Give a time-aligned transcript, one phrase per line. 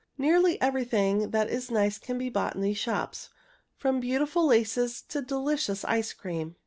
[0.17, 3.29] Nearly everything that is nice can be bought in these shops,
[3.77, 6.55] from beautiful laces to delicious ice cream.